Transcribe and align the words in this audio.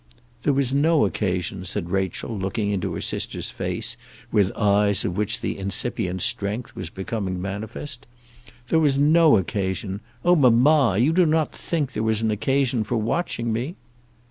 "There 0.41 0.51
was 0.53 0.73
no 0.73 1.05
occasion," 1.05 1.63
said 1.63 1.91
Rachel, 1.91 2.35
looking 2.35 2.71
into 2.71 2.91
her 2.95 3.01
sister's 3.01 3.51
face 3.51 3.97
with 4.31 4.51
eyes 4.53 5.05
of 5.05 5.15
which 5.15 5.41
the 5.41 5.59
incipient 5.59 6.23
strength 6.23 6.75
was 6.75 6.89
becoming 6.89 7.39
manifest. 7.39 8.07
"There 8.69 8.79
was 8.79 8.97
no 8.97 9.37
occasion. 9.37 9.99
Oh, 10.25 10.35
mamma, 10.35 10.97
you 10.97 11.13
do 11.13 11.27
not 11.27 11.51
think 11.55 11.91
there 11.93 12.01
was 12.01 12.23
an 12.23 12.31
occasion 12.31 12.83
for 12.83 12.97
watching 12.97 13.53
me?" 13.53 13.75